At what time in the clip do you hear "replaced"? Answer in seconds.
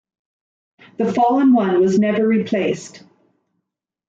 2.27-3.03